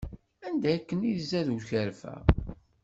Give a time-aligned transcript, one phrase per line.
[0.47, 2.15] Anda akken i izad ukerfa.